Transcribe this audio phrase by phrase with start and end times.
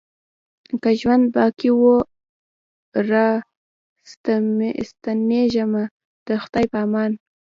[0.81, 1.95] که ژوند باقي وو
[3.09, 3.27] را
[4.93, 5.83] ستنېږمه
[6.27, 7.11] د خدای په امان